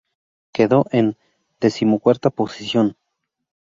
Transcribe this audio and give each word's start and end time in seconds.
Quedó 0.51 0.87
en 0.89 1.15
decimocuarta 1.59 2.31
posición. 2.31 2.97